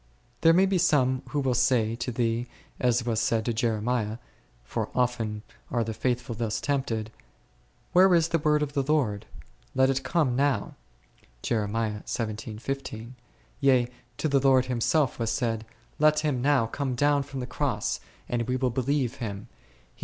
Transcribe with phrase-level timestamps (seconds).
[0.41, 2.47] There may be some who will say to thee
[2.79, 4.17] as was said to Jeremiah
[4.63, 7.11] (for often are the faithful thus tempted),
[7.93, 9.27] Where is the word of the Lord?
[9.75, 10.73] Let it come now*;
[11.47, 12.47] yea, to
[14.23, 15.67] the Lord Himself was said,
[15.99, 19.51] Let Him now come down from the cross and we will believe Him; e
[19.99, 19.99] Jer.